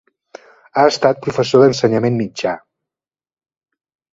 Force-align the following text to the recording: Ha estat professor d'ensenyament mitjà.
Ha 0.79 0.85
estat 0.91 1.21
professor 1.27 1.63
d'ensenyament 1.65 2.17
mitjà. 2.23 2.57